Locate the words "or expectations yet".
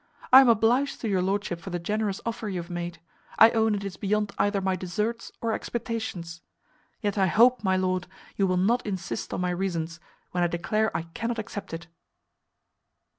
5.41-7.19